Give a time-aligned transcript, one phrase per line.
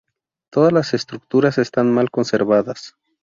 [0.49, 2.95] Todas las estructuras están mal conservadas.